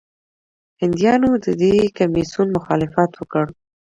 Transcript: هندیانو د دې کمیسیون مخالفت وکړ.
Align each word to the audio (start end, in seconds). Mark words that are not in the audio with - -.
هندیانو 0.81 1.29
د 1.45 1.47
دې 1.61 1.75
کمیسیون 1.97 2.47
مخالفت 2.57 3.11
وکړ. 3.15 3.45